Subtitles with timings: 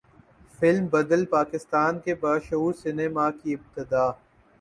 [0.59, 4.09] film بدل پاکستان کے باشعور سینما کی ابتدا